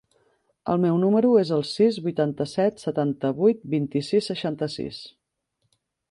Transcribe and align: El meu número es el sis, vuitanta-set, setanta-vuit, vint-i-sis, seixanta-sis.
El 0.73 0.79
meu 0.85 0.95
número 1.01 1.33
es 1.41 1.49
el 1.57 1.59
sis, 1.71 1.99
vuitanta-set, 2.07 2.81
setanta-vuit, 2.85 3.61
vint-i-sis, 3.73 4.31
seixanta-sis. 4.31 5.03